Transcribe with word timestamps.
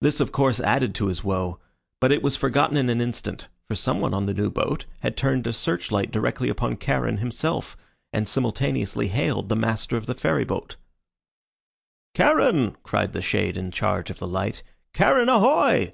This, 0.00 0.20
of 0.20 0.30
course, 0.30 0.60
added 0.60 0.94
to 0.94 1.08
his 1.08 1.24
woe; 1.24 1.58
but 2.00 2.12
it 2.12 2.22
was 2.22 2.36
forgotten 2.36 2.76
in 2.76 2.88
an 2.88 3.00
instant, 3.00 3.48
for 3.66 3.74
some 3.74 3.98
one 4.00 4.14
on 4.14 4.26
the 4.26 4.32
new 4.32 4.52
boat 4.52 4.84
had 5.00 5.16
turned 5.16 5.48
a 5.48 5.52
search 5.52 5.90
light 5.90 6.12
directly 6.12 6.48
upon 6.48 6.78
Charon 6.78 7.16
himself, 7.16 7.76
and 8.12 8.28
simultaneously 8.28 9.08
hailed 9.08 9.48
the 9.48 9.56
master 9.56 9.96
of 9.96 10.06
the 10.06 10.14
ferry 10.14 10.44
boat. 10.44 10.76
"Charon!" 12.16 12.76
cried 12.84 13.12
the 13.12 13.20
shade 13.20 13.56
in 13.56 13.72
charge 13.72 14.10
of 14.10 14.20
the 14.20 14.28
light. 14.28 14.62
"Charon, 14.94 15.28
ahoy!" 15.28 15.92